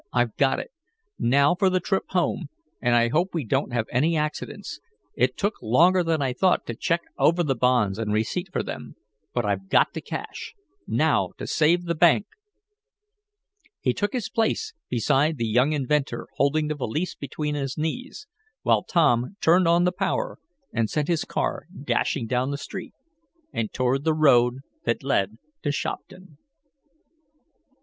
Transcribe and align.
"I've 0.11 0.35
got 0.35 0.59
it. 0.59 0.71
Now 1.19 1.53
for 1.53 1.69
the 1.69 1.79
trip 1.79 2.05
home, 2.09 2.47
and 2.81 2.95
I 2.95 3.09
hope 3.09 3.35
we 3.35 3.45
don't 3.45 3.71
have 3.71 3.85
any 3.91 4.17
accidents. 4.17 4.79
It 5.15 5.37
took 5.37 5.61
longer 5.61 6.01
than 6.01 6.23
I 6.23 6.33
thought 6.33 6.65
to 6.65 6.73
check 6.73 7.01
over 7.19 7.43
the 7.43 7.53
bonds 7.53 7.99
and 7.99 8.11
receipt 8.11 8.49
for 8.51 8.63
them. 8.63 8.95
But 9.31 9.45
I've 9.45 9.69
got 9.69 9.93
the 9.93 10.01
cash. 10.01 10.55
Now 10.87 11.33
to 11.37 11.45
save 11.45 11.85
the 11.85 11.93
bank!" 11.93 12.25
He 13.79 13.93
took 13.93 14.13
his 14.13 14.27
place 14.27 14.73
beside 14.89 15.37
the 15.37 15.45
young 15.45 15.71
inventor, 15.71 16.29
holding 16.37 16.67
the 16.67 16.73
valise 16.73 17.13
between 17.13 17.53
his 17.53 17.77
knees, 17.77 18.25
while 18.63 18.83
Tom 18.83 19.35
turned 19.39 19.67
on 19.67 19.83
the 19.83 19.91
power 19.91 20.39
and 20.73 20.89
sent 20.89 21.09
his 21.09 21.25
car 21.25 21.67
dashing 21.79 22.25
down 22.25 22.49
the 22.49 22.57
street, 22.57 22.95
and 23.53 23.71
toward 23.71 24.03
the 24.03 24.15
road 24.15 24.61
that 24.83 25.03
led 25.03 25.37
to 25.61 25.71
Shopton. 25.71 26.39